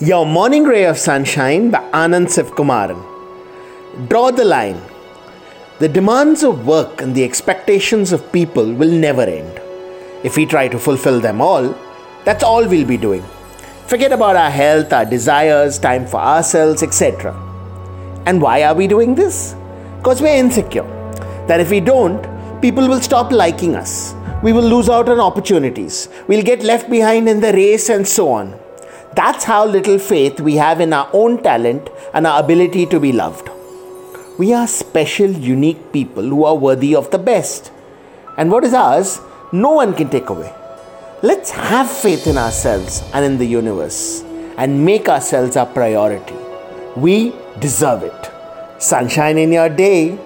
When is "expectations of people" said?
7.22-8.74